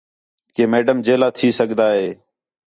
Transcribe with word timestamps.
کہ 0.55 0.63
میڈم 0.71 0.97
جیلا 1.05 1.29
تھی 1.37 1.47
سڳدا 1.59 1.87
ہے 1.97 2.07